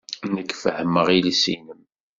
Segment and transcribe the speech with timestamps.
[0.33, 1.81] Nekk fehhmeɣ iles-nnem.